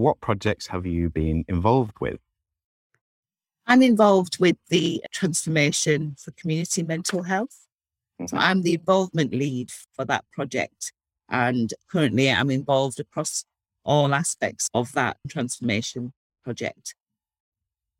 what 0.00 0.20
projects 0.20 0.66
have 0.68 0.86
you 0.86 1.10
been 1.10 1.44
involved 1.48 1.96
with? 2.00 2.18
I'm 3.66 3.82
involved 3.82 4.40
with 4.40 4.56
the 4.68 5.02
transformation 5.12 6.16
for 6.18 6.32
community 6.32 6.82
mental 6.82 7.22
health. 7.22 7.66
So 8.26 8.36
Mhm. 8.36 8.40
I'm 8.40 8.62
the 8.62 8.74
involvement 8.74 9.32
lead 9.32 9.70
for 9.94 10.04
that 10.06 10.24
project. 10.32 10.92
And 11.28 11.72
currently 11.90 12.30
I'm 12.30 12.50
involved 12.50 12.98
across 12.98 13.44
all 13.84 14.12
aspects 14.12 14.68
of 14.74 14.92
that 14.92 15.16
transformation 15.28 16.12
project. 16.44 16.94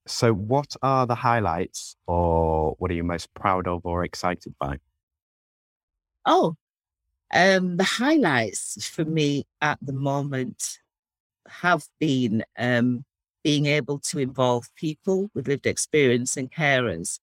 So, 0.07 0.33
what 0.33 0.75
are 0.83 1.07
the 1.07 1.15
highlights, 1.15 1.95
or 2.07 2.75
what 2.79 2.91
are 2.91 2.95
you 2.95 3.05
most 3.05 3.33
proud 3.35 3.69
of 3.69 3.87
or 3.87 4.03
excited 4.03 4.55
by? 4.59 4.79
Oh, 6.27 6.57
um, 7.33 7.77
the 7.77 7.85
highlights 7.85 8.89
for 8.89 9.05
me 9.05 9.47
at 9.61 9.79
the 9.81 9.93
moment 9.93 10.81
have 11.49 11.85
been 11.99 12.45
um, 12.59 13.05
being 13.43 13.67
able 13.67 13.99
to 13.99 14.19
involve 14.19 14.75
people 14.75 15.31
with 15.35 15.49
lived 15.49 15.67
experience 15.67 16.37
and 16.37 16.51
carers 16.51 17.19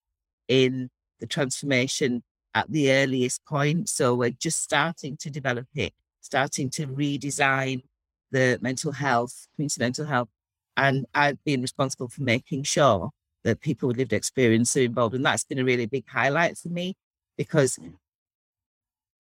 in 0.48 0.90
the 1.20 1.28
transformation 1.28 2.24
at 2.54 2.72
the 2.72 2.92
earliest 2.92 3.46
point. 3.46 3.90
So 3.90 4.16
we're 4.16 4.32
just 4.32 4.62
starting 4.64 5.18
to 5.18 5.30
develop 5.30 5.68
it, 5.76 5.94
starting 6.22 6.70
to 6.72 6.88
redesign 6.88 7.84
the 8.32 8.58
mental 8.62 8.92
health, 8.92 9.48
community 9.56 9.80
mental 9.80 10.06
health. 10.06 10.30
And 10.76 11.06
I've 11.14 11.44
been 11.44 11.62
responsible 11.62 12.08
for 12.08 12.24
making 12.24 12.64
sure 12.64 13.12
that 13.44 13.62
people 13.62 13.88
with 13.88 13.98
lived 13.98 14.14
experience 14.14 14.76
are 14.76 14.82
involved. 14.82 15.16
And 15.16 15.26
that's 15.26 15.44
been 15.44 15.60
a 15.60 15.64
really 15.64 15.86
big 15.86 16.08
highlight 16.08 16.58
for 16.58 16.70
me 16.70 16.96
because 17.38 17.80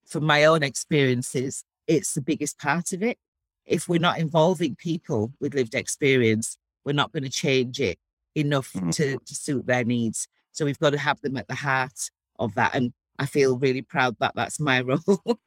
from 0.05 0.23
my 0.23 0.45
own 0.45 0.63
experiences, 0.63 1.63
it's 1.87 2.13
the 2.13 2.21
biggest 2.21 2.59
part 2.59 2.93
of 2.93 3.03
it. 3.03 3.17
If 3.67 3.87
we're 3.87 3.99
not 3.99 4.17
involving 4.17 4.75
people 4.75 5.33
with 5.39 5.53
lived 5.53 5.75
experience, 5.75 6.57
we're 6.85 6.93
not 6.93 7.11
going 7.11 7.23
to 7.23 7.29
change 7.29 7.79
it 7.79 7.99
enough 8.33 8.71
Mhm. 8.73 8.91
to, 8.95 9.17
to 9.17 9.35
suit 9.35 9.67
their 9.67 9.83
needs. 9.83 10.27
So 10.53 10.65
we've 10.65 10.79
got 10.79 10.91
to 10.91 10.97
have 10.97 11.21
them 11.21 11.37
at 11.37 11.47
the 11.47 11.55
heart 11.55 12.09
of 12.39 12.55
that. 12.55 12.73
And 12.73 12.93
I 13.19 13.25
feel 13.25 13.57
really 13.57 13.81
proud 13.81 14.15
that 14.19 14.33
that's 14.35 14.59
my 14.59 14.81
role. 14.89 15.39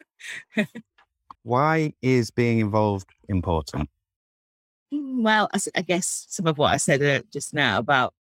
Why 1.43 1.95
is 2.03 2.31
being 2.31 2.59
involved 2.59 3.09
important? 3.29 3.89
well, 4.93 5.49
I 5.77 5.83
guess 5.83 6.27
some 6.29 6.47
of 6.47 6.59
what 6.59 6.73
I 6.73 6.77
said 6.77 7.01
uh, 7.03 7.23
just 7.33 7.55
now 7.55 7.79
about 7.79 8.13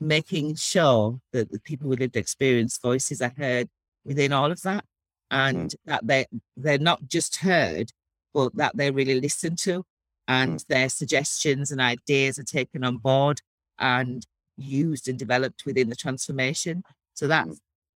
making 0.00 0.54
sure 0.56 1.18
that 1.32 1.50
the 1.50 1.58
people 1.60 1.88
with 1.88 2.00
lived 2.00 2.16
experience 2.16 2.76
voices 2.78 3.22
are 3.22 3.32
heard 3.38 3.68
within 4.04 4.32
all 4.32 4.50
of 4.52 4.60
that 4.62 4.84
and 5.30 5.74
that 5.86 6.06
they 6.06 6.26
they're 6.56 6.78
not 6.78 7.06
just 7.08 7.36
heard 7.36 7.90
but 8.34 8.54
that 8.56 8.76
they're 8.76 8.92
really 8.92 9.20
listened 9.20 9.58
to 9.58 9.84
and 10.28 10.64
their 10.68 10.88
suggestions 10.88 11.70
and 11.70 11.80
ideas 11.80 12.38
are 12.38 12.44
taken 12.44 12.82
on 12.84 12.96
board 12.98 13.40
and 13.78 14.26
used 14.56 15.08
and 15.08 15.18
developed 15.18 15.64
within 15.64 15.88
the 15.88 15.96
transformation. 15.96 16.82
So 17.14 17.26
that 17.28 17.46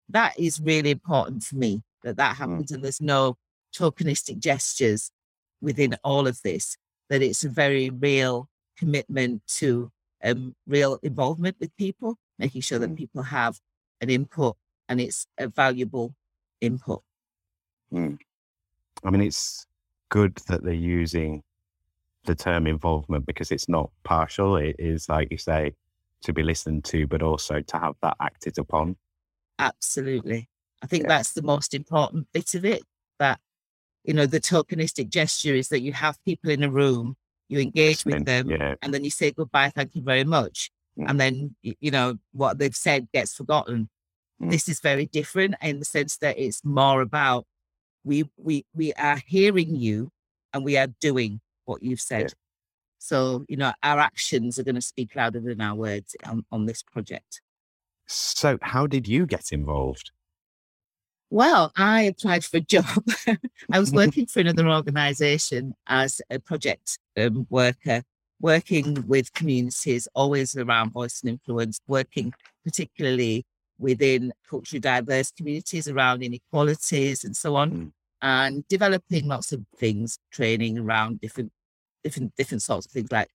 that 0.10 0.40
is 0.40 0.62
really 0.62 0.92
important 0.92 1.44
for 1.44 1.56
me 1.56 1.82
that 2.04 2.18
that 2.18 2.38
happens 2.38 2.72
and 2.72 2.84
there's 2.84 3.02
no 3.02 3.36
tokenistic 3.76 4.40
gestures 4.40 5.12
within 5.62 5.96
all 6.04 6.28
of 6.28 6.42
this 6.44 6.78
that 7.10 7.22
it's 7.22 7.44
a 7.44 7.50
very 7.50 7.90
real 7.90 8.48
commitment 8.78 9.42
to 9.48 9.92
um, 10.24 10.56
real 10.68 11.00
involvement 11.04 11.56
with 11.60 11.76
people, 11.78 12.18
making 12.40 12.62
sure 12.62 12.80
that 12.80 12.92
Mm. 12.92 12.98
people 12.98 13.24
have 13.24 13.60
an 14.02 14.10
input 14.10 14.56
and 14.90 15.00
it's 15.00 15.28
a 15.38 15.48
valuable 15.48 16.16
input. 16.62 17.04
I 19.04 19.10
mean, 19.12 19.22
it's 19.22 19.67
good 20.10 20.36
that 20.48 20.64
they're 20.64 20.74
using 20.74 21.44
the 22.26 22.36
term 22.36 22.68
involvement 22.68 23.26
because 23.26 23.52
it's 23.52 23.70
not 23.70 23.90
partial. 24.04 24.58
It 24.58 24.76
is, 24.80 25.10
like 25.10 25.32
you 25.32 25.38
say, 25.38 25.74
to 26.24 26.34
be 26.34 26.44
listened 26.44 26.84
to, 26.86 27.08
but 27.08 27.22
also 27.22 27.62
to 27.62 27.78
have 27.78 27.96
that 28.02 28.18
acted 28.20 28.58
upon. 28.58 28.98
Absolutely. 29.60 30.50
I 30.82 30.88
think 30.88 31.04
Yeah. 31.04 31.10
that's 31.10 31.34
the 31.34 31.42
most 31.42 31.73
important 31.73 32.28
bit 32.34 32.54
of 32.54 32.66
it. 32.66 32.84
That, 33.20 33.40
you 34.04 34.14
know, 34.14 34.26
the 34.26 34.40
tokenistic 34.40 35.10
gesture 35.10 35.56
is 35.56 35.70
that 35.70 35.82
you 35.82 35.94
have 35.94 36.23
people 36.23 36.52
in 36.52 36.64
a 36.64 36.70
room, 36.70 37.17
you 37.50 37.60
engage 37.60 38.06
with 38.06 38.26
them, 38.26 38.50
yeah, 38.50 38.76
and 38.82 38.94
then 38.94 39.04
you 39.04 39.10
say 39.10 39.32
goodbye, 39.32 39.70
thank 39.70 39.96
you 39.96 40.02
very 40.02 40.23
much. 40.23 40.70
Mm. 41.00 41.10
And 41.10 41.20
then, 41.20 41.56
you 41.62 41.92
know, 41.92 42.17
what 42.34 42.60
they've 42.60 42.76
said 42.76 43.08
gets 43.14 43.34
forgotten. 43.34 43.90
Mm. 44.42 44.52
This 44.52 44.67
is 44.70 44.80
very 44.80 45.06
different 45.06 45.56
in 45.62 45.80
the 45.80 45.86
sense 45.86 46.17
that 46.17 46.38
it's 46.38 46.64
more 46.64 47.02
about 47.02 47.46
we 48.08 48.30
we 48.38 48.66
we 48.73 48.94
are 48.94 49.22
hearing 49.26 49.76
you 49.76 50.10
and 50.54 50.64
we 50.64 50.78
are 50.78 50.88
doing 51.00 51.42
what 51.66 51.84
you've 51.84 52.02
said. 52.02 52.34
So, 52.98 53.45
you 53.48 53.58
know, 53.58 53.73
our 53.84 54.00
actions 54.00 54.58
are 54.58 54.64
going 54.64 54.76
to 54.76 54.82
speak 54.82 55.16
louder 55.16 55.40
than 55.40 55.62
our 55.62 55.76
words 55.76 56.16
on, 56.26 56.46
on 56.52 56.66
this 56.66 56.82
project. 56.82 57.42
So, 58.08 58.58
how 58.62 58.88
did 58.88 59.08
you 59.08 59.26
get 59.26 59.52
involved? 59.52 60.12
Well, 61.30 61.73
I 61.76 62.04
applied 62.04 62.46
for 62.46 62.58
a 62.58 62.62
job. 62.62 62.86
I 63.72 63.80
was 63.80 63.92
working 64.02 64.26
for 64.26 64.40
another 64.40 64.67
organization 64.67 65.76
as 65.86 66.22
a 66.30 66.40
project 66.40 66.98
um, 67.17 67.46
worker, 67.50 68.02
working 68.40 69.06
with 69.08 69.34
communities, 69.34 70.08
always 70.16 70.56
around 70.56 70.94
voice 70.94 71.22
and 71.22 71.32
influence, 71.32 71.82
working 71.88 72.34
particularly 72.64 73.46
within 73.78 74.34
culturally 74.50 74.80
diverse 74.80 75.32
communities 75.32 75.88
around 75.88 76.23
inequalities 76.23 77.23
and 77.23 77.36
so 77.36 77.56
on, 77.56 77.72
Mm. 77.72 77.92
And 78.22 78.67
developing 78.67 79.28
lots 79.28 79.52
of 79.52 79.61
things, 79.78 80.20
training 80.32 80.78
around 80.78 81.22
different, 81.22 81.52
different, 82.04 82.36
different 82.36 82.61
sorts 82.64 82.86
of 82.86 82.92
things 82.92 83.11
like 83.11 83.30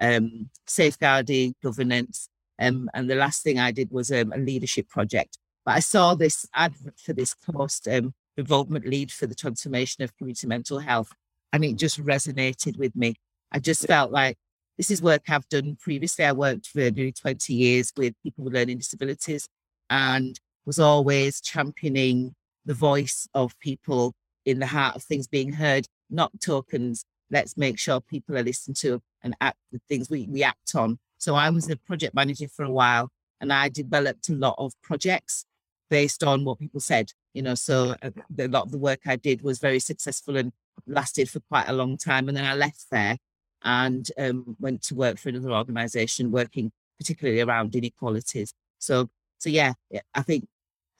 um, 0.00 0.50
safeguarding, 0.66 1.54
governance. 1.62 2.28
Um, 2.60 2.90
and 2.94 3.08
the 3.08 3.14
last 3.14 3.42
thing 3.42 3.58
I 3.58 3.72
did 3.72 3.90
was 3.90 4.10
um, 4.10 4.32
a 4.32 4.38
leadership 4.38 4.88
project 4.88 5.38
but 5.68 5.74
I 5.74 5.80
saw 5.80 6.14
this 6.14 6.46
advert 6.54 6.98
for 6.98 7.12
this 7.12 7.34
post 7.34 7.86
um, 7.88 8.14
involvement 8.38 8.86
lead 8.86 9.12
for 9.12 9.26
the 9.26 9.34
transformation 9.34 10.02
of 10.02 10.16
community 10.16 10.46
mental 10.46 10.78
health, 10.78 11.12
and 11.52 11.62
it 11.62 11.76
just 11.76 12.02
resonated 12.02 12.78
with 12.78 12.96
me. 12.96 13.16
I 13.52 13.58
just 13.58 13.86
felt 13.86 14.10
like 14.10 14.38
this 14.78 14.90
is 14.90 15.02
work 15.02 15.24
I've 15.28 15.46
done 15.50 15.76
previously. 15.78 16.24
I 16.24 16.32
worked 16.32 16.68
for 16.68 16.90
nearly 16.90 17.12
20 17.12 17.52
years 17.52 17.92
with 17.98 18.14
people 18.22 18.44
with 18.44 18.54
learning 18.54 18.78
disabilities 18.78 19.46
and 19.90 20.40
was 20.64 20.78
always 20.78 21.42
championing 21.42 22.34
the 22.64 22.72
voice 22.72 23.28
of 23.34 23.52
people 23.58 24.14
in 24.48 24.58
the 24.58 24.66
heart 24.66 24.96
of 24.96 25.02
things 25.02 25.26
being 25.26 25.52
heard, 25.52 25.86
not 26.10 26.32
tokens. 26.40 27.04
Let's 27.30 27.56
make 27.56 27.78
sure 27.78 28.00
people 28.00 28.36
are 28.38 28.42
listened 28.42 28.76
to 28.76 29.00
and 29.22 29.36
act 29.40 29.58
the 29.72 29.80
things 29.88 30.08
we, 30.08 30.26
we 30.26 30.42
act 30.42 30.74
on. 30.74 30.98
So 31.18 31.34
I 31.34 31.50
was 31.50 31.68
a 31.68 31.76
project 31.76 32.14
manager 32.14 32.48
for 32.48 32.64
a 32.64 32.70
while 32.70 33.10
and 33.40 33.52
I 33.52 33.68
developed 33.68 34.28
a 34.30 34.34
lot 34.34 34.54
of 34.56 34.72
projects 34.82 35.44
based 35.90 36.24
on 36.24 36.44
what 36.44 36.58
people 36.58 36.80
said. 36.80 37.12
You 37.34 37.42
know, 37.42 37.54
so 37.54 37.94
uh, 38.02 38.10
the- 38.30 38.46
a 38.46 38.48
lot 38.48 38.64
of 38.64 38.72
the 38.72 38.78
work 38.78 39.00
I 39.06 39.16
did 39.16 39.42
was 39.42 39.58
very 39.58 39.80
successful 39.80 40.36
and 40.36 40.52
lasted 40.86 41.28
for 41.28 41.40
quite 41.40 41.68
a 41.68 41.72
long 41.74 41.98
time. 41.98 42.28
And 42.28 42.36
then 42.36 42.46
I 42.46 42.54
left 42.54 42.86
there 42.90 43.18
and 43.62 44.08
um, 44.16 44.56
went 44.58 44.82
to 44.84 44.94
work 44.94 45.18
for 45.18 45.28
another 45.28 45.52
organization 45.52 46.30
working 46.30 46.72
particularly 46.98 47.40
around 47.40 47.74
inequalities. 47.76 48.54
So, 48.78 49.08
so 49.38 49.50
yeah, 49.50 49.74
I 50.14 50.22
think 50.22 50.46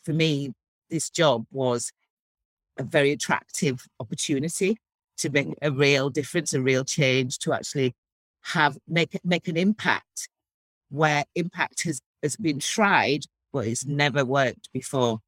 for 0.05 0.13
me, 0.13 0.53
this 0.91 1.11
job 1.11 1.47
was 1.51 1.93
a 2.79 2.83
very 2.83 3.13
attractive 3.13 3.87
opportunity 4.01 4.79
to 5.19 5.31
make 5.31 5.49
a 5.63 5.71
real 5.71 6.11
difference, 6.11 6.55
a 6.55 6.61
real 6.61 6.85
change, 6.85 7.39
to 7.41 7.53
actually 7.53 7.95
have 8.43 8.79
make 8.87 9.19
make 9.25 9.49
an 9.49 9.57
impact 9.57 10.29
where 10.91 11.25
impact 11.35 11.83
has 11.85 12.01
has 12.23 12.37
been 12.37 12.59
tried 12.59 13.25
but 13.53 13.67
it's 13.67 13.87
never 13.87 14.25
worked 14.25 14.69
before. 14.73 15.21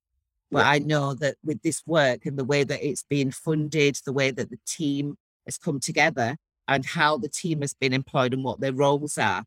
But 0.52 0.66
I 0.66 0.78
know 0.78 1.14
that 1.14 1.36
with 1.44 1.62
this 1.62 1.82
work 1.86 2.26
and 2.26 2.36
the 2.36 2.44
way 2.44 2.64
that 2.64 2.84
it's 2.84 3.04
been 3.04 3.30
funded, 3.30 3.96
the 4.04 4.12
way 4.12 4.32
that 4.32 4.50
the 4.50 4.58
team 4.66 5.16
has 5.46 5.56
come 5.56 5.78
together, 5.78 6.36
and 6.66 6.84
how 6.84 7.18
the 7.18 7.28
team 7.28 7.60
has 7.60 7.72
been 7.74 7.92
employed 7.92 8.34
and 8.34 8.44
what 8.44 8.60
their 8.60 8.72
roles 8.72 9.16
are, 9.16 9.44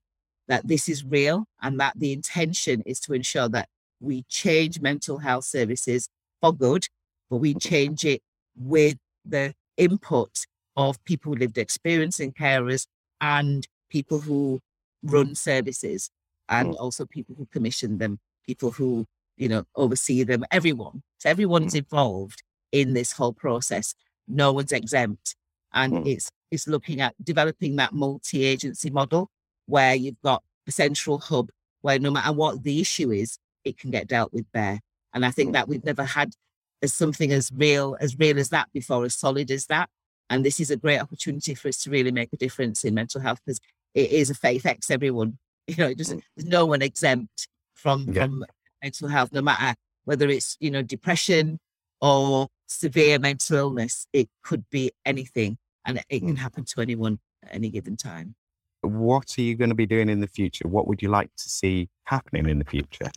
that 0.48 0.68
this 0.68 0.90
is 0.90 1.06
real 1.06 1.46
and 1.62 1.80
that 1.80 1.94
the 1.98 2.14
intention 2.14 2.82
is 2.86 3.00
to 3.02 3.14
ensure 3.14 3.50
that 3.50 3.68
we 4.00 4.24
change 4.30 4.82
mental 4.82 5.20
health 5.20 5.46
services 5.46 6.10
for 6.42 6.54
good, 6.54 6.88
but 7.30 7.38
we 7.38 7.54
change 7.54 8.06
it 8.06 8.22
with 8.56 8.98
the 9.26 9.54
input 9.78 10.46
of 10.76 11.04
people 11.06 11.32
with 11.32 11.40
lived 11.40 11.58
experience 11.58 12.20
and 12.20 12.36
carers 12.36 12.88
and 13.22 13.68
people 13.90 14.20
who 14.20 14.60
run 15.04 15.36
services 15.36 16.10
and 16.50 16.70
mm. 16.70 16.80
also 16.80 17.06
people 17.06 17.36
who 17.36 17.46
commission 17.48 17.98
them, 17.98 18.20
people 18.46 18.72
who, 18.72 19.06
you 19.38 19.48
know, 19.48 19.64
oversee 19.76 20.24
them, 20.24 20.44
everyone. 20.52 21.02
So 21.20 21.30
everyone's 21.30 21.74
mm. 21.74 21.80
involved 21.80 22.44
in 22.72 22.94
this 22.94 23.12
whole 23.14 23.34
process. 23.34 23.96
No 24.28 24.52
one's 24.52 24.72
exempt. 24.72 25.36
And 25.74 25.94
Mm. 25.94 26.08
it's 26.08 26.30
it's 26.52 26.68
looking 26.68 27.02
at 27.02 27.16
developing 27.24 27.78
that 27.78 27.94
multi-agency 27.94 28.92
model 28.92 29.32
where 29.66 29.96
you've 29.96 30.22
got 30.22 30.44
a 30.68 30.72
central 30.72 31.18
hub 31.18 31.50
where 31.82 31.98
no 31.98 32.12
matter 32.12 32.32
what 32.32 32.64
the 32.64 32.80
issue 32.80 33.12
is, 33.12 33.40
it 33.64 33.78
can 33.78 33.90
get 33.90 34.08
dealt 34.08 34.32
with 34.34 34.46
there. 34.54 34.80
And 35.14 35.26
I 35.26 35.32
think 35.32 35.50
mm. 35.50 35.54
that 35.54 35.68
we've 35.68 35.84
never 35.84 36.04
had 36.04 36.34
as 36.84 36.94
something 36.94 37.32
as 37.32 37.50
real 37.56 37.98
as 38.00 38.20
real 38.20 38.38
as 38.38 38.50
that 38.50 38.72
before, 38.74 39.06
as 39.06 39.16
solid 39.16 39.50
as 39.50 39.66
that. 39.68 39.90
And 40.30 40.46
this 40.46 40.60
is 40.60 40.70
a 40.70 40.78
great 40.78 41.00
opportunity 41.00 41.56
for 41.56 41.70
us 41.70 41.78
to 41.84 41.90
really 41.90 42.12
make 42.12 42.32
a 42.34 42.38
difference 42.38 42.84
in 42.84 42.94
mental 42.94 43.22
health 43.22 43.40
because 43.46 43.60
it 43.96 44.12
is 44.12 44.30
a 44.30 44.36
faith 44.36 44.62
affects 44.62 44.92
everyone. 44.92 45.40
You 45.66 45.78
know, 45.78 45.88
it 45.88 45.98
doesn't, 45.98 46.22
there's 46.36 46.50
no 46.50 46.66
one 46.66 46.82
exempt 46.82 47.48
from, 47.74 48.10
yeah. 48.12 48.24
from 48.24 48.44
mental 48.82 49.08
health, 49.08 49.32
no 49.32 49.42
matter 49.42 49.78
whether 50.04 50.28
it's, 50.28 50.58
you 50.60 50.70
know, 50.70 50.82
depression 50.82 51.58
or 52.02 52.50
severe 52.68 53.18
mental 53.18 53.56
illness. 53.56 54.06
It 54.12 54.28
could 54.44 54.66
be 54.70 54.92
anything 55.06 55.58
and 55.86 56.04
it 56.10 56.20
can 56.20 56.36
mm. 56.36 56.38
happen 56.38 56.66
to 56.66 56.82
anyone 56.82 57.20
at 57.46 57.56
any 57.56 57.70
given 57.70 57.96
time. 57.96 58.36
What 58.82 59.38
are 59.38 59.42
you 59.42 59.56
going 59.56 59.70
to 59.70 59.76
be 59.76 59.86
doing 59.86 60.10
in 60.10 60.20
the 60.20 60.28
future? 60.28 60.68
What 60.68 60.86
would 60.86 61.02
you 61.02 61.08
like 61.08 61.34
to 61.38 61.50
see 61.50 61.88
happening 62.04 62.50
in 62.50 62.60
the 62.60 62.66
future? 62.66 63.10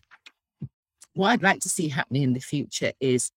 What 1.14 1.30
I'd 1.30 1.42
like 1.42 1.58
to 1.62 1.68
see 1.68 1.88
happening 1.88 2.22
in 2.22 2.32
the 2.32 2.38
future 2.38 2.92
is 3.00 3.32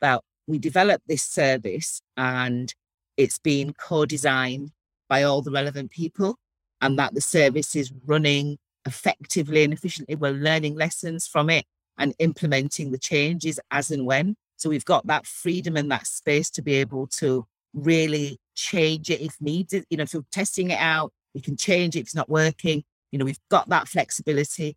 that 0.00 0.22
we 0.46 0.58
develop 0.58 1.02
this 1.06 1.22
service 1.22 2.00
and 2.16 2.74
it's 3.16 3.38
been 3.38 3.74
co-designed 3.74 4.70
by 5.08 5.22
all 5.22 5.42
the 5.42 5.50
relevant 5.50 5.90
people 5.90 6.36
and 6.80 6.98
that 6.98 7.14
the 7.14 7.20
service 7.20 7.74
is 7.74 7.92
running 8.06 8.58
effectively 8.86 9.64
and 9.64 9.72
efficiently. 9.72 10.14
We're 10.14 10.32
learning 10.32 10.76
lessons 10.76 11.26
from 11.26 11.50
it 11.50 11.64
and 11.98 12.14
implementing 12.18 12.92
the 12.92 12.98
changes 12.98 13.58
as 13.70 13.90
and 13.90 14.06
when. 14.06 14.36
So 14.56 14.68
we've 14.68 14.84
got 14.84 15.06
that 15.08 15.26
freedom 15.26 15.76
and 15.76 15.90
that 15.90 16.06
space 16.06 16.50
to 16.50 16.62
be 16.62 16.74
able 16.74 17.06
to 17.18 17.46
really 17.74 18.38
change 18.54 19.10
it 19.10 19.20
if 19.20 19.36
needed. 19.40 19.84
You 19.90 19.98
know, 19.98 20.04
if 20.04 20.14
you're 20.14 20.24
testing 20.32 20.70
it 20.70 20.78
out, 20.80 21.12
we 21.34 21.40
can 21.40 21.56
change 21.56 21.96
it 21.96 22.00
if 22.00 22.06
it's 22.06 22.14
not 22.14 22.28
working. 22.28 22.84
You 23.10 23.18
know, 23.18 23.24
we've 23.24 23.38
got 23.50 23.68
that 23.68 23.88
flexibility. 23.88 24.76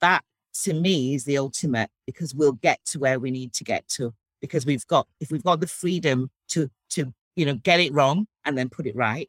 That 0.00 0.22
to 0.62 0.74
me 0.74 1.14
is 1.14 1.24
the 1.24 1.38
ultimate 1.38 1.90
because 2.06 2.34
we'll 2.34 2.52
get 2.52 2.84
to 2.86 2.98
where 2.98 3.20
we 3.20 3.30
need 3.30 3.52
to 3.54 3.64
get 3.64 3.86
to 3.88 4.14
because 4.40 4.66
we've 4.66 4.86
got 4.86 5.06
if 5.20 5.30
we've 5.30 5.44
got 5.44 5.60
the 5.60 5.66
freedom 5.66 6.30
to 6.48 6.70
to 6.90 7.12
you 7.36 7.46
know 7.46 7.54
get 7.54 7.80
it 7.80 7.92
wrong 7.92 8.26
and 8.44 8.56
then 8.56 8.68
put 8.68 8.86
it 8.86 8.96
right 8.96 9.28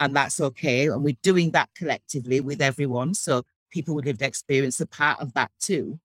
and 0.00 0.14
that's 0.14 0.40
okay 0.40 0.88
and 0.88 1.02
we're 1.02 1.16
doing 1.22 1.50
that 1.50 1.68
collectively 1.76 2.40
with 2.40 2.60
everyone 2.60 3.14
so 3.14 3.42
people 3.70 3.94
with 3.94 4.06
lived 4.06 4.22
experience 4.22 4.80
are 4.80 4.86
part 4.86 5.20
of 5.20 5.32
that 5.34 5.50
too 5.60 5.98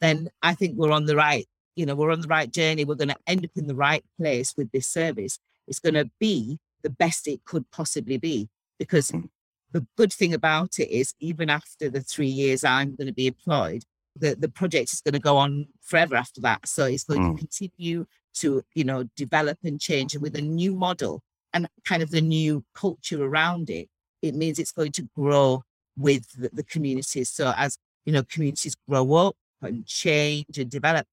then 0.00 0.28
i 0.42 0.54
think 0.54 0.76
we're 0.76 0.92
on 0.92 1.06
the 1.06 1.16
right 1.16 1.46
you 1.76 1.86
know 1.86 1.94
we're 1.94 2.12
on 2.12 2.20
the 2.20 2.28
right 2.28 2.52
journey 2.52 2.84
we're 2.84 2.94
going 2.94 3.08
to 3.08 3.16
end 3.26 3.44
up 3.44 3.50
in 3.56 3.66
the 3.66 3.74
right 3.74 4.04
place 4.16 4.54
with 4.56 4.70
this 4.72 4.86
service 4.86 5.38
it's 5.66 5.78
going 5.78 5.94
to 5.94 6.10
be 6.18 6.58
the 6.82 6.90
best 6.90 7.28
it 7.28 7.44
could 7.44 7.70
possibly 7.70 8.16
be 8.16 8.48
because 8.78 9.10
mm. 9.10 9.28
the 9.72 9.86
good 9.96 10.12
thing 10.12 10.34
about 10.34 10.78
it 10.78 10.90
is 10.90 11.14
even 11.20 11.50
after 11.50 11.90
the 11.90 12.00
three 12.00 12.26
years 12.28 12.64
i'm 12.64 12.94
going 12.94 13.06
to 13.06 13.12
be 13.12 13.26
employed 13.26 13.84
the, 14.20 14.36
the 14.38 14.48
project 14.48 14.92
is 14.92 15.00
going 15.00 15.14
to 15.14 15.18
go 15.18 15.36
on 15.36 15.66
forever 15.80 16.14
after 16.14 16.40
that. 16.42 16.66
So 16.68 16.84
it's 16.84 17.04
going 17.04 17.22
mm. 17.22 17.32
to 17.32 17.38
continue 17.38 18.06
to, 18.34 18.62
you 18.74 18.84
know, 18.84 19.04
develop 19.16 19.58
and 19.64 19.80
change 19.80 20.14
and 20.14 20.22
with 20.22 20.36
a 20.36 20.42
new 20.42 20.74
model 20.74 21.22
and 21.52 21.68
kind 21.84 22.02
of 22.02 22.10
the 22.10 22.20
new 22.20 22.64
culture 22.74 23.24
around 23.24 23.70
it. 23.70 23.88
It 24.22 24.34
means 24.34 24.58
it's 24.58 24.72
going 24.72 24.92
to 24.92 25.08
grow 25.16 25.62
with 25.96 26.30
the, 26.32 26.50
the 26.52 26.62
communities. 26.62 27.30
So 27.30 27.52
as, 27.56 27.78
you 28.04 28.12
know, 28.12 28.22
communities 28.22 28.76
grow 28.88 29.12
up 29.14 29.36
and 29.62 29.84
change 29.86 30.58
and 30.58 30.70
develop, 30.70 31.06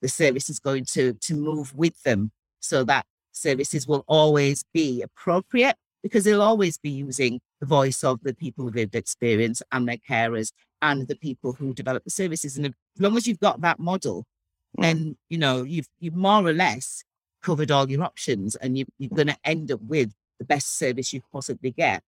the 0.00 0.08
service 0.08 0.48
is 0.48 0.58
going 0.58 0.84
to, 0.86 1.12
to 1.14 1.34
move 1.34 1.74
with 1.74 2.02
them 2.02 2.30
so 2.60 2.84
that 2.84 3.04
services 3.32 3.86
will 3.86 4.04
always 4.06 4.64
be 4.72 5.02
appropriate 5.02 5.76
because 6.02 6.24
they'll 6.24 6.42
always 6.42 6.78
be 6.78 6.90
using 6.90 7.40
the 7.60 7.66
voice 7.66 8.02
of 8.02 8.20
the 8.22 8.34
people 8.34 8.64
with 8.64 8.74
lived 8.74 8.94
experience 8.94 9.62
and 9.70 9.88
their 9.88 9.96
carers 9.96 10.52
and 10.82 11.06
the 11.08 11.16
people 11.16 11.52
who 11.54 11.72
develop 11.72 12.04
the 12.04 12.10
services. 12.10 12.56
And 12.56 12.66
as 12.66 12.72
long 12.98 13.16
as 13.16 13.26
you've 13.26 13.40
got 13.40 13.60
that 13.62 13.78
model, 13.78 14.26
mm. 14.78 14.82
then 14.82 15.16
you 15.30 15.38
know 15.38 15.62
you've 15.62 15.88
you've 16.00 16.16
more 16.16 16.44
or 16.46 16.52
less 16.52 17.04
covered 17.42 17.70
all 17.70 17.90
your 17.90 18.02
options, 18.02 18.56
and 18.56 18.76
you, 18.76 18.84
you're 18.98 19.10
going 19.10 19.28
to 19.28 19.38
end 19.44 19.72
up 19.72 19.80
with 19.82 20.12
the 20.38 20.44
best 20.44 20.76
service 20.76 21.12
you 21.12 21.22
possibly 21.32 21.70
get. 21.70 22.02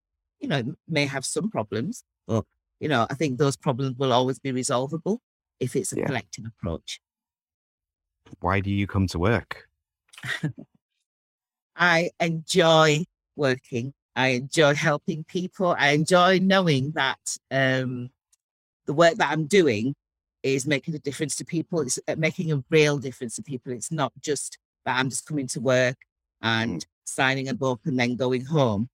You 0.41 0.49
know, 0.49 0.75
may 0.89 1.05
have 1.05 1.27
some 1.27 1.51
problems, 1.51 2.03
but 2.27 2.45
you 2.79 2.89
know, 2.89 3.07
I 3.11 3.15
think 3.15 3.39
those 3.39 3.57
problems 3.57 3.99
will 3.99 4.13
always 4.13 4.39
be 4.39 4.53
resolvable 4.53 5.19
if 5.59 5.77
it's 5.77 5.93
a 5.93 5.99
yeah. 5.99 6.07
collective 6.07 6.47
approach. 6.47 7.01
Why 8.41 8.61
do 8.61 8.71
you 8.71 8.87
come 8.87 9.07
to 9.09 9.19
work? 9.19 9.69
I 11.77 12.11
enjoy 12.21 13.05
working. 13.37 13.93
I 14.17 14.29
enjoy 14.29 14.75
helping 14.75 15.25
people. 15.25 15.75
I 15.79 15.91
enjoy 15.91 16.39
knowing 16.39 16.93
that 16.93 17.19
um, 17.51 18.11
the 18.91 18.95
work 18.95 19.15
that 19.19 19.31
I'm 19.31 19.47
doing 19.47 19.95
is 20.43 20.67
making 20.67 20.97
a 20.97 20.99
difference 20.99 21.37
to 21.37 21.45
people. 21.45 21.81
It's 21.83 22.01
uh, 22.09 22.17
making 22.19 22.51
a 22.51 22.65
real 22.71 22.99
difference 22.99 23.37
to 23.37 23.43
people. 23.43 23.71
It's 23.71 23.93
not 23.93 24.13
just 24.21 24.59
that 24.85 24.99
I'm 24.99 25.11
just 25.11 25.27
coming 25.27 25.47
to 25.47 25.61
work 25.61 25.97
and 26.43 26.85
signing 27.05 27.47
a 27.49 27.55
book 27.55 27.83
and 27.85 27.97
then 27.97 28.17
going 28.17 28.47
home. 28.47 28.89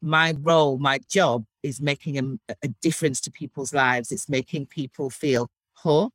My 0.00 0.32
role, 0.40 0.78
my 0.78 1.00
job 1.10 1.44
is 1.64 1.80
making 1.80 2.38
a, 2.48 2.54
a 2.62 2.68
difference 2.80 3.20
to 3.22 3.32
people's 3.32 3.74
lives. 3.74 4.12
It's 4.12 4.28
making 4.28 4.66
people 4.66 5.10
feel 5.10 5.48
whole. 5.74 6.12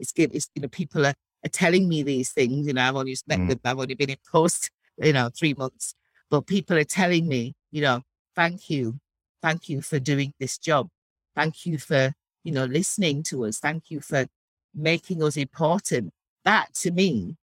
It's, 0.00 0.14
it's 0.16 0.48
you 0.54 0.62
know, 0.62 0.68
people 0.68 1.04
are, 1.04 1.14
are 1.44 1.50
telling 1.50 1.86
me 1.86 2.02
these 2.02 2.30
things. 2.32 2.66
You 2.66 2.72
know, 2.72 2.82
I've 2.82 2.96
only 2.96 3.14
met 3.26 3.40
mm. 3.40 3.48
them, 3.50 3.60
I've 3.62 3.78
only 3.78 3.94
been 3.94 4.08
in 4.08 4.16
post, 4.32 4.70
you 5.02 5.12
know, 5.12 5.28
three 5.38 5.52
months, 5.52 5.94
but 6.30 6.46
people 6.46 6.78
are 6.78 6.84
telling 6.84 7.28
me, 7.28 7.56
you 7.72 7.82
know, 7.82 8.00
thank 8.34 8.70
you. 8.70 9.00
Thank 9.42 9.68
you 9.68 9.82
for 9.82 9.98
doing 9.98 10.32
this 10.40 10.56
job. 10.56 10.88
Thank 11.36 11.66
you 11.66 11.76
for 11.76 12.14
you 12.44 12.52
know, 12.52 12.66
listening 12.66 13.22
to 13.24 13.46
us. 13.46 13.58
Thank 13.58 13.90
you 13.90 14.00
for 14.00 14.26
making 14.74 15.22
us 15.22 15.36
important. 15.36 16.12
That 16.44 16.74
to 16.74 16.90
me 16.90 17.36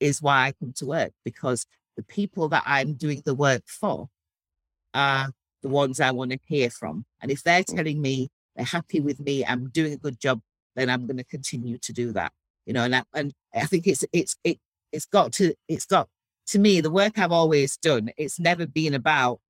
is 0.00 0.22
why 0.22 0.46
I 0.46 0.52
come 0.52 0.72
to 0.76 0.86
work 0.86 1.12
because 1.24 1.66
the 1.96 2.02
people 2.02 2.48
that 2.50 2.62
I'm 2.66 2.94
doing 2.94 3.22
the 3.24 3.34
work 3.34 3.62
for 3.66 4.08
are 4.94 5.30
the 5.62 5.68
ones 5.68 6.00
I 6.00 6.12
want 6.12 6.30
to 6.30 6.38
hear 6.46 6.70
from. 6.70 7.04
And 7.20 7.30
if 7.30 7.42
they're 7.42 7.62
mm. 7.62 7.76
telling 7.76 8.00
me 8.00 8.28
they're 8.54 8.64
happy 8.64 9.00
with 9.00 9.20
me, 9.20 9.44
I'm 9.44 9.68
doing 9.70 9.92
a 9.92 9.98
good 9.98 10.20
job, 10.20 10.40
then 10.76 10.88
I'm 10.88 11.06
going 11.06 11.16
to 11.16 11.24
continue 11.24 11.78
to 11.78 11.92
do 11.92 12.12
that. 12.12 12.32
You 12.66 12.72
know, 12.72 12.84
and 12.84 12.96
I, 12.96 13.02
and 13.14 13.32
I 13.54 13.66
think 13.66 13.86
it's 13.86 14.04
it's 14.12 14.36
it 14.44 14.58
it's 14.92 15.06
got 15.06 15.32
to 15.34 15.54
it's 15.68 15.86
got 15.86 16.08
to 16.48 16.58
me 16.58 16.80
the 16.80 16.90
work 16.90 17.18
I've 17.18 17.32
always 17.32 17.76
done. 17.76 18.10
It's 18.16 18.38
never 18.38 18.66
been 18.66 18.94
about 18.94 19.40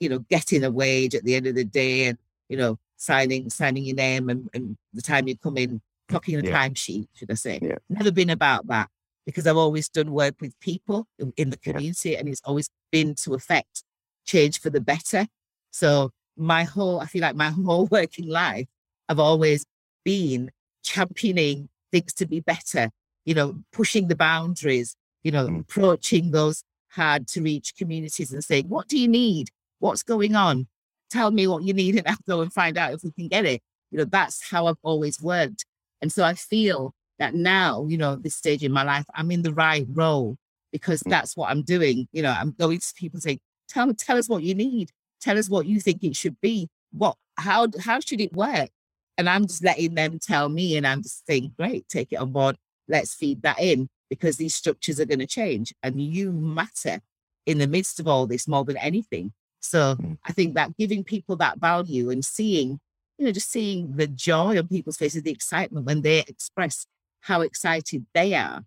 you 0.00 0.08
know 0.08 0.18
getting 0.30 0.64
a 0.64 0.70
wage 0.70 1.14
at 1.14 1.24
the 1.24 1.34
end 1.34 1.46
of 1.46 1.54
the 1.54 1.64
day 1.64 2.06
and 2.06 2.18
you 2.48 2.56
know 2.56 2.78
signing 3.04 3.50
signing 3.50 3.84
your 3.84 3.96
name 3.96 4.28
and, 4.28 4.48
and 4.54 4.76
the 4.92 5.02
time 5.02 5.28
you 5.28 5.36
come 5.36 5.56
in, 5.56 5.80
clocking 6.10 6.42
a 6.42 6.46
yeah. 6.46 6.68
timesheet, 6.68 7.08
should 7.14 7.30
I 7.30 7.34
say. 7.34 7.58
Yeah. 7.62 7.76
Never 7.88 8.10
been 8.10 8.30
about 8.30 8.66
that 8.68 8.88
because 9.26 9.46
I've 9.46 9.56
always 9.56 9.88
done 9.88 10.12
work 10.12 10.34
with 10.40 10.58
people 10.60 11.06
in, 11.18 11.32
in 11.36 11.50
the 11.50 11.56
community 11.56 12.10
yeah. 12.10 12.18
and 12.18 12.28
it's 12.28 12.42
always 12.44 12.68
been 12.92 13.14
to 13.16 13.34
affect 13.34 13.84
change 14.26 14.60
for 14.60 14.70
the 14.70 14.80
better. 14.80 15.26
So 15.70 16.10
my 16.36 16.64
whole, 16.64 17.00
I 17.00 17.06
feel 17.06 17.22
like 17.22 17.36
my 17.36 17.48
whole 17.66 17.86
working 17.86 18.28
life, 18.28 18.66
I've 19.08 19.18
always 19.18 19.64
been 20.04 20.50
championing 20.82 21.68
things 21.92 22.12
to 22.14 22.26
be 22.26 22.40
better, 22.40 22.90
you 23.24 23.34
know, 23.34 23.62
pushing 23.72 24.08
the 24.08 24.16
boundaries, 24.16 24.96
you 25.22 25.30
know, 25.30 25.46
mm. 25.46 25.60
approaching 25.60 26.30
those 26.30 26.62
hard 26.90 27.26
to 27.28 27.42
reach 27.42 27.74
communities 27.76 28.32
and 28.32 28.44
saying, 28.44 28.68
what 28.68 28.88
do 28.88 28.98
you 28.98 29.08
need? 29.08 29.50
What's 29.78 30.02
going 30.02 30.36
on? 30.36 30.68
Tell 31.14 31.30
me 31.30 31.46
what 31.46 31.62
you 31.62 31.72
need 31.72 31.96
and 31.96 32.06
I'll 32.06 32.16
go 32.26 32.40
and 32.40 32.52
find 32.52 32.76
out 32.76 32.92
if 32.92 33.04
we 33.04 33.12
can 33.12 33.28
get 33.28 33.44
it. 33.44 33.62
You 33.90 33.98
know, 33.98 34.04
that's 34.04 34.50
how 34.50 34.66
I've 34.66 34.82
always 34.82 35.20
worked. 35.22 35.64
And 36.02 36.12
so 36.12 36.24
I 36.24 36.34
feel 36.34 36.92
that 37.18 37.34
now, 37.34 37.86
you 37.88 37.96
know, 37.96 38.16
this 38.16 38.34
stage 38.34 38.64
in 38.64 38.72
my 38.72 38.82
life, 38.82 39.04
I'm 39.14 39.30
in 39.30 39.42
the 39.42 39.52
right 39.52 39.86
role 39.88 40.36
because 40.72 41.02
mm. 41.02 41.10
that's 41.10 41.36
what 41.36 41.50
I'm 41.50 41.62
doing. 41.62 42.08
You 42.12 42.22
know, 42.22 42.34
I'm 42.36 42.50
going 42.50 42.80
to 42.80 42.94
people 42.96 43.20
saying, 43.20 43.38
tell 43.68 43.86
me, 43.86 43.94
tell 43.94 44.18
us 44.18 44.28
what 44.28 44.42
you 44.42 44.54
need. 44.54 44.90
Tell 45.20 45.38
us 45.38 45.48
what 45.48 45.66
you 45.66 45.80
think 45.80 46.02
it 46.02 46.16
should 46.16 46.40
be. 46.40 46.68
What, 46.92 47.16
how, 47.36 47.68
how 47.80 48.00
should 48.00 48.20
it 48.20 48.32
work? 48.32 48.70
And 49.16 49.28
I'm 49.28 49.46
just 49.46 49.62
letting 49.62 49.94
them 49.94 50.18
tell 50.18 50.48
me 50.48 50.76
and 50.76 50.86
I'm 50.86 51.02
just 51.02 51.24
saying, 51.26 51.52
great, 51.56 51.88
take 51.88 52.12
it 52.12 52.16
on 52.16 52.32
board. 52.32 52.56
Let's 52.88 53.14
feed 53.14 53.42
that 53.42 53.60
in 53.60 53.88
because 54.10 54.36
these 54.36 54.54
structures 54.54 54.98
are 54.98 55.06
going 55.06 55.20
to 55.20 55.26
change 55.26 55.72
and 55.82 56.00
you 56.00 56.32
matter 56.32 57.00
in 57.46 57.58
the 57.58 57.68
midst 57.68 58.00
of 58.00 58.08
all 58.08 58.26
this 58.26 58.48
more 58.48 58.64
than 58.64 58.76
anything. 58.76 59.32
So 59.64 59.96
mm. 59.96 60.18
I 60.24 60.32
think 60.32 60.54
that 60.54 60.76
giving 60.76 61.02
people 61.02 61.36
that 61.36 61.58
value 61.58 62.10
and 62.10 62.24
seeing, 62.24 62.80
you 63.18 63.26
know, 63.26 63.32
just 63.32 63.50
seeing 63.50 63.96
the 63.96 64.06
joy 64.06 64.58
on 64.58 64.68
people's 64.68 64.98
faces, 64.98 65.22
the 65.22 65.30
excitement 65.30 65.86
when 65.86 66.02
they 66.02 66.20
express 66.20 66.86
how 67.20 67.40
excited 67.40 68.04
they 68.12 68.34
are 68.34 68.64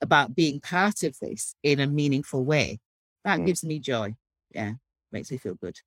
about 0.00 0.34
being 0.34 0.60
part 0.60 1.04
of 1.04 1.16
this 1.20 1.54
in 1.62 1.78
a 1.78 1.86
meaningful 1.86 2.44
way, 2.44 2.80
that 3.24 3.38
mm. 3.38 3.46
gives 3.46 3.64
me 3.64 3.78
joy. 3.78 4.14
Yeah, 4.50 4.72
makes 5.12 5.30
me 5.30 5.38
feel 5.38 5.54
good. 5.54 5.78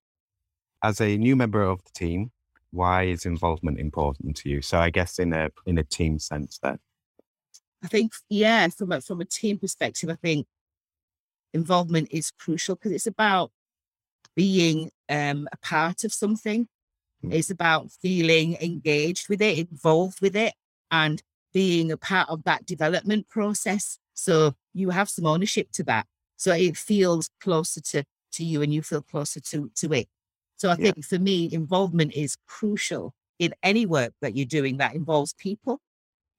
As 0.82 1.01
a 1.01 1.17
new 1.17 1.36
member 1.36 1.62
of 1.62 1.84
the 1.84 1.91
team, 1.93 2.32
why 2.72 3.03
is 3.03 3.25
involvement 3.25 3.79
important 3.79 4.38
to 4.38 4.50
you? 4.50 4.62
So 4.62 4.77
I 4.79 4.89
guess 4.89 5.20
in 5.20 5.34
a 5.34 5.50
in 5.65 5.77
a 5.77 5.84
team 5.84 6.20
sense 6.20 6.60
then. 6.63 6.79
I 7.84 7.88
think 7.88 8.13
yeah, 8.29 8.70
from 8.70 8.93
a 8.93 9.01
from 9.01 9.20
a 9.20 9.25
team 9.25 9.60
perspective, 9.60 10.10
I 10.10 10.15
think 10.15 10.48
involvement 11.53 12.08
is 12.12 12.32
crucial 12.32 12.75
because 12.75 12.93
it's 12.93 13.08
about 13.08 13.51
being 14.36 14.90
um, 15.10 15.48
a 15.52 15.58
part 15.58 16.04
of 16.04 16.13
something. 16.13 16.68
Mm. 17.24 17.34
It's 17.34 17.50
about 17.50 17.92
feeling 17.92 18.58
engaged 18.62 19.30
with 19.30 19.42
it, 19.42 19.58
involved 19.72 20.22
with 20.22 20.36
it, 20.36 20.54
and 20.92 21.22
being 21.54 21.92
a 21.92 21.98
part 21.98 22.30
of 22.30 22.44
that 22.44 22.66
development 22.66 23.30
process. 23.30 24.00
So 24.13 24.56
you 24.74 24.90
have 24.90 25.10
some 25.10 25.25
ownership 25.25 25.72
to 25.74 25.84
that. 25.84 26.08
So 26.38 26.54
it 26.54 26.78
feels 26.78 27.30
closer 27.40 27.82
to 27.82 28.04
to 28.34 28.44
you 28.44 28.63
and 28.63 28.74
you 28.74 28.82
feel 28.82 29.04
closer 29.04 29.40
to, 29.40 29.70
to 29.75 29.94
it. 29.94 30.08
So 30.56 30.70
I 30.70 30.75
Yeah. 30.78 30.92
think 30.92 31.06
for 31.06 31.20
me, 31.20 31.50
involvement 31.54 32.13
is 32.13 32.36
crucial 32.48 33.13
in 33.38 33.54
any 33.62 33.86
work 33.86 34.13
that 34.22 34.36
you're 34.36 34.48
doing 34.48 34.78
that 34.78 34.96
involves 34.96 35.34
people. 35.34 35.80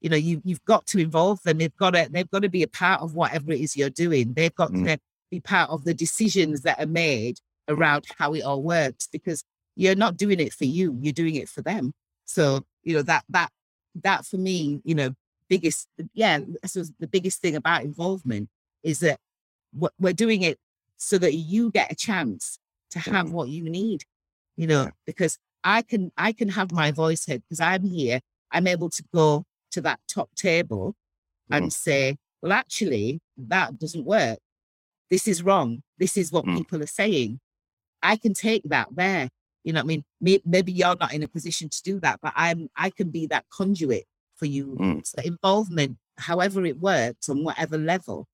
You 0.01 0.11
know, 0.11 0.17
you 0.17 0.43
you've 0.45 0.65
got 0.65 0.87
to 0.89 0.99
involve 0.99 1.41
them. 1.45 1.59
They've 1.59 1.77
got 1.77 1.91
to 1.91 2.09
they've 2.11 2.29
got 2.31 2.43
to 2.43 2.49
be 2.49 2.65
a 2.65 2.69
part 2.69 3.01
of 3.01 3.15
whatever 3.15 3.53
it 3.53 3.61
is 3.61 3.77
you're 3.77 3.91
doing. 3.91 4.35
They've 4.35 4.55
got 4.55 4.73
Mm. 4.73 4.85
to 4.87 4.99
be 5.31 5.41
part 5.41 5.71
of 5.71 5.85
the 5.85 5.95
decisions 5.95 6.63
that 6.63 6.81
are 6.81 6.87
made 6.87 7.39
around 7.69 8.05
how 8.19 8.35
it 8.35 8.43
all 8.43 8.63
works 8.63 9.09
because 9.11 9.43
you're 9.77 9.95
not 9.97 10.17
doing 10.17 10.41
it 10.41 10.53
for 10.53 10.65
you, 10.65 10.97
you're 11.01 11.13
doing 11.13 11.35
it 11.37 11.49
for 11.49 11.63
them. 11.63 11.93
So, 12.25 12.65
you 12.83 12.95
know, 12.95 13.03
that 13.03 13.25
that 13.31 13.51
that 14.03 14.25
for 14.27 14.37
me, 14.37 14.81
you 14.85 14.95
know, 14.95 15.15
biggest 15.49 15.89
yeah, 16.15 16.41
suppose 16.65 16.93
the 16.99 17.07
biggest 17.09 17.41
thing 17.41 17.57
about 17.57 17.83
involvement 17.83 18.49
is 18.83 19.01
that 19.01 19.19
what 19.73 19.93
we're 19.99 20.13
doing 20.13 20.43
it 20.43 20.59
so 20.97 21.19
that 21.19 21.35
you 21.35 21.71
get 21.71 21.91
a 21.93 21.95
chance 21.95 22.59
to 22.91 22.99
have 23.01 23.31
what 23.33 23.49
you 23.49 23.65
need, 23.69 24.05
you 24.57 24.67
know, 24.67 24.91
because 25.07 25.39
I 25.65 25.83
can 25.83 26.13
I 26.17 26.33
can 26.33 26.49
have 26.51 26.71
my 26.73 26.93
voice 26.93 27.27
heard 27.27 27.43
because 27.49 27.61
I'm 27.61 27.85
here. 27.85 28.21
I'm 28.53 28.67
able 28.69 28.91
to 28.91 29.03
go 29.13 29.45
to 29.73 29.81
that 29.81 29.99
top 30.09 30.31
table 30.37 30.95
and 31.51 31.73
say, 31.73 32.17
well, 32.41 32.53
actually, 32.53 33.21
that 33.37 33.79
doesn't 33.79 34.05
work. 34.05 34.39
This 35.11 35.27
is 35.27 35.43
wrong. 35.43 35.83
This 35.99 36.17
is 36.17 36.31
what 36.31 36.45
Mm. 36.45 36.59
people 36.59 36.83
are 36.83 36.87
saying. 36.87 37.41
I 38.05 38.17
can 38.17 38.35
take 38.35 38.63
that 38.67 38.89
there. 38.93 39.31
You 39.65 39.73
know 39.73 39.79
what 39.81 39.85
I 39.85 39.87
mean? 39.87 40.43
Maybe 40.45 40.73
you're 40.73 40.97
not 41.01 41.15
in 41.15 41.23
a 41.23 41.29
position 41.29 41.71
to 41.71 41.83
do 41.83 41.99
that, 42.01 42.21
but 42.23 42.33
I'm 42.37 42.69
I 42.77 42.91
can 42.91 43.11
be 43.11 43.27
that 43.29 43.47
conduit 43.51 44.05
for 44.37 44.47
you. 44.47 44.77
Mm. 44.79 45.07
So 45.07 45.23
involvement, 45.25 45.97
however 46.19 46.65
it 46.67 46.79
works 46.79 47.29
on 47.29 47.43
whatever 47.45 47.79
level, 47.79 48.29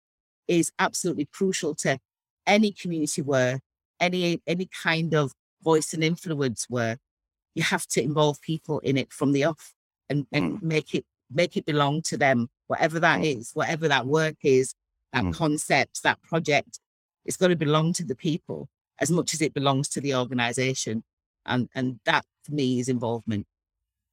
is 0.48 0.72
absolutely 0.78 1.26
crucial 1.26 1.74
to 1.76 1.98
any 2.46 2.72
community 2.72 3.22
work, 3.22 3.60
any 4.00 4.42
any 4.46 4.68
kind 4.82 5.14
of 5.14 5.32
voice 5.62 5.94
and 5.94 6.02
influence 6.02 6.68
work. 6.68 6.98
You 7.54 7.62
have 7.62 7.86
to 7.88 8.02
involve 8.02 8.40
people 8.40 8.80
in 8.80 8.96
it 8.96 9.12
from 9.12 9.32
the 9.32 9.44
off 9.44 9.72
and, 10.08 10.26
and 10.32 10.60
make 10.62 10.94
it 10.94 11.04
make 11.32 11.56
it 11.56 11.64
belong 11.64 12.02
to 12.02 12.16
them, 12.16 12.48
whatever 12.66 12.98
that 12.98 13.20
Mm. 13.20 13.36
is, 13.38 13.52
whatever 13.54 13.86
that 13.86 14.06
work 14.06 14.38
is, 14.42 14.74
that 15.12 15.24
Mm. 15.24 15.34
concept, 15.34 16.02
that 16.02 16.20
project. 16.22 16.80
It's 17.24 17.36
got 17.36 17.48
to 17.48 17.56
belong 17.56 17.92
to 17.94 18.04
the 18.04 18.16
people 18.16 18.68
as 19.00 19.10
much 19.10 19.34
as 19.34 19.40
it 19.40 19.54
belongs 19.54 19.88
to 19.90 20.00
the 20.00 20.14
organization. 20.14 21.02
And 21.46 21.68
and 21.74 22.00
that 22.04 22.24
for 22.44 22.52
me 22.52 22.80
is 22.80 22.88
involvement. 22.88 23.46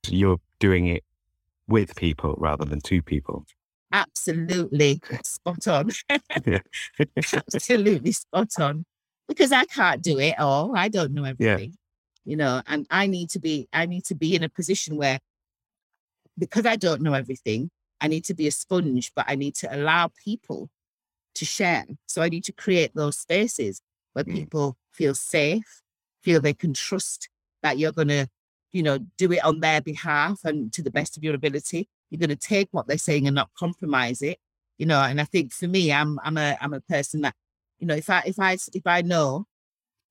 You're 0.07 0.39
doing 0.59 0.87
it 0.87 1.03
with 1.67 1.95
people 1.95 2.35
rather 2.37 2.65
than 2.65 2.81
to 2.81 3.01
people. 3.01 3.45
Absolutely 3.91 5.01
spot 5.23 5.67
on. 5.67 5.91
Absolutely 7.33 8.11
spot 8.11 8.51
on. 8.59 8.85
Because 9.27 9.51
I 9.51 9.65
can't 9.65 10.01
do 10.01 10.19
it 10.19 10.39
all. 10.39 10.75
I 10.75 10.87
don't 10.87 11.13
know 11.13 11.25
everything. 11.25 11.75
You 12.23 12.37
know, 12.37 12.61
and 12.67 12.85
I 12.89 13.07
need 13.07 13.29
to 13.31 13.39
be 13.39 13.67
I 13.73 13.85
need 13.85 14.05
to 14.05 14.15
be 14.15 14.35
in 14.35 14.43
a 14.43 14.49
position 14.49 14.97
where 14.97 15.19
because 16.37 16.65
I 16.65 16.75
don't 16.75 17.01
know 17.01 17.13
everything, 17.13 17.71
I 17.99 18.07
need 18.07 18.25
to 18.25 18.33
be 18.33 18.47
a 18.47 18.51
sponge, 18.51 19.11
but 19.15 19.25
I 19.27 19.35
need 19.35 19.55
to 19.55 19.75
allow 19.75 20.11
people 20.23 20.69
to 21.35 21.45
share. 21.45 21.85
So 22.05 22.21
I 22.21 22.29
need 22.29 22.43
to 22.45 22.51
create 22.51 22.91
those 22.93 23.17
spaces 23.17 23.81
where 24.13 24.25
Mm. 24.25 24.33
people 24.33 24.77
feel 24.91 25.15
safe, 25.15 25.81
feel 26.21 26.41
they 26.41 26.53
can 26.53 26.73
trust 26.73 27.29
that 27.63 27.77
you're 27.77 27.91
going 27.91 28.07
to, 28.09 28.27
you 28.71 28.83
know, 28.83 28.99
do 29.17 29.31
it 29.31 29.43
on 29.43 29.59
their 29.59 29.81
behalf 29.81 30.43
and 30.43 30.73
to 30.73 30.81
the 30.81 30.91
best 30.91 31.17
of 31.17 31.23
your 31.23 31.35
ability. 31.35 31.87
You're 32.09 32.19
going 32.19 32.29
to 32.29 32.35
take 32.35 32.69
what 32.71 32.87
they're 32.87 32.97
saying 32.97 33.27
and 33.27 33.35
not 33.35 33.49
compromise 33.57 34.21
it, 34.21 34.39
you 34.77 34.85
know. 34.85 35.01
And 35.01 35.19
I 35.19 35.25
think 35.25 35.53
for 35.53 35.67
me, 35.67 35.91
I'm 35.91 36.19
I'm 36.23 36.37
a 36.37 36.57
I'm 36.61 36.73
a 36.73 36.81
person 36.81 37.21
that, 37.21 37.35
you 37.79 37.87
know, 37.87 37.95
if 37.95 38.09
I 38.09 38.23
if 38.25 38.39
I 38.39 38.57
if 38.73 38.85
I 38.85 39.01
know 39.01 39.45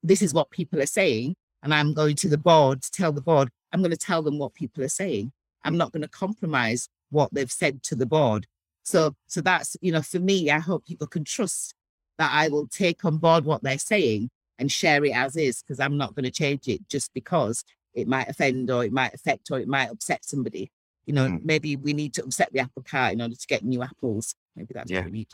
this 0.02 0.22
is 0.22 0.34
what 0.34 0.50
people 0.50 0.80
are 0.80 0.86
saying, 0.86 1.36
and 1.62 1.74
I'm 1.74 1.94
going 1.94 2.16
to 2.16 2.28
the 2.28 2.38
board 2.38 2.82
to 2.82 2.90
tell 2.90 3.12
the 3.12 3.20
board, 3.20 3.50
I'm 3.72 3.80
going 3.80 3.90
to 3.90 3.96
tell 3.96 4.22
them 4.22 4.38
what 4.38 4.54
people 4.54 4.84
are 4.84 4.88
saying. 4.88 5.32
I'm 5.64 5.76
not 5.76 5.92
going 5.92 6.02
to 6.02 6.08
compromise 6.08 6.88
what 7.10 7.32
they've 7.32 7.50
said 7.50 7.82
to 7.84 7.96
the 7.96 8.06
board. 8.06 8.46
So, 8.84 9.16
so 9.26 9.40
that's, 9.40 9.76
you 9.80 9.90
know, 9.90 10.02
for 10.02 10.20
me, 10.20 10.50
I 10.50 10.60
hope 10.60 10.86
people 10.86 11.08
can 11.08 11.24
trust 11.24 11.74
that 12.18 12.30
I 12.32 12.48
will 12.48 12.66
take 12.66 13.04
on 13.04 13.18
board 13.18 13.44
what 13.44 13.62
they're 13.62 13.78
saying 13.78 14.30
and 14.58 14.70
share 14.70 15.04
it 15.04 15.14
as 15.14 15.36
is, 15.36 15.62
because 15.62 15.80
I'm 15.80 15.96
not 15.96 16.14
going 16.14 16.24
to 16.24 16.30
change 16.30 16.68
it 16.68 16.88
just 16.88 17.12
because 17.14 17.64
it 17.94 18.08
might 18.08 18.28
offend 18.28 18.70
or 18.70 18.84
it 18.84 18.92
might 18.92 19.14
affect 19.14 19.50
or 19.50 19.58
it 19.58 19.68
might 19.68 19.90
upset 19.90 20.24
somebody. 20.24 20.70
You 21.06 21.14
know, 21.14 21.28
Mm. 21.28 21.44
maybe 21.44 21.76
we 21.76 21.92
need 21.92 22.14
to 22.14 22.24
upset 22.24 22.52
the 22.52 22.60
apple 22.60 22.82
cart 22.82 23.12
in 23.12 23.20
order 23.22 23.34
to 23.34 23.46
get 23.46 23.64
new 23.64 23.82
apples. 23.82 24.34
Maybe 24.54 24.74
that's 24.74 24.90
Yeah. 24.90 24.98
what 25.00 25.06
we 25.06 25.18
need 25.18 25.24